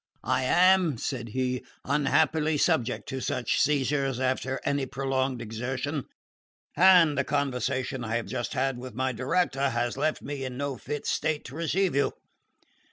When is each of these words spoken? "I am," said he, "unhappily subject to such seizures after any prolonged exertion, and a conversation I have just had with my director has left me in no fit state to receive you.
"I 0.23 0.45
am," 0.45 0.97
said 0.97 1.27
he, 1.29 1.63
"unhappily 1.85 2.57
subject 2.57 3.07
to 3.09 3.21
such 3.21 3.61
seizures 3.61 4.19
after 4.19 4.59
any 4.65 4.87
prolonged 4.87 5.43
exertion, 5.43 6.05
and 6.75 7.19
a 7.19 7.23
conversation 7.23 8.03
I 8.03 8.15
have 8.15 8.25
just 8.25 8.53
had 8.53 8.79
with 8.79 8.95
my 8.95 9.11
director 9.11 9.69
has 9.69 9.97
left 9.97 10.23
me 10.23 10.43
in 10.43 10.57
no 10.57 10.75
fit 10.75 11.05
state 11.05 11.45
to 11.45 11.55
receive 11.55 11.95
you. 11.95 12.13